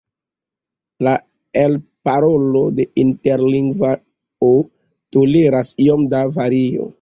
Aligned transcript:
La 1.07 1.11
elparolo 1.63 2.63
de 2.79 2.87
interlingvao 3.03 4.51
toleras 5.19 5.71
iom 5.87 6.09
da 6.17 6.25
vario. 6.41 6.89